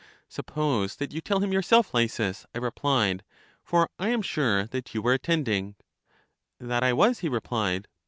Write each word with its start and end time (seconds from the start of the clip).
Suppose 0.27 0.95
that 0.95 1.13
you 1.13 1.21
tell 1.21 1.41
him 1.41 1.53
yourself, 1.53 1.93
Lysis, 1.93 2.47
I 2.55 2.57
re 2.57 2.71
plied; 2.71 3.23
for 3.63 3.91
I 3.99 4.09
am 4.09 4.23
sure 4.23 4.65
that 4.65 4.95
you 4.95 5.01
were 5.03 5.13
attending. 5.13 5.75
That 6.59 6.81
I 6.83 6.91
was, 6.91 7.19
he 7.19 7.29
replied. 7.29 7.87